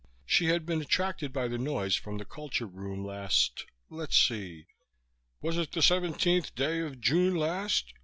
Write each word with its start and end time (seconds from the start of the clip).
She 0.25 0.47
had 0.47 0.65
been 0.65 0.81
attracted 0.81 1.31
by 1.31 1.47
the 1.47 1.59
noise 1.59 1.95
from 1.95 2.17
the 2.17 2.25
culture 2.25 2.65
room 2.65 3.05
last 3.05 3.67
let's 3.91 4.19
see 4.19 4.65
"Was 5.43 5.59
it 5.59 5.73
the 5.73 5.83
seventeenth 5.83 6.55
day 6.55 6.79
of 6.79 6.99
June 6.99 7.35
last?" 7.35 7.93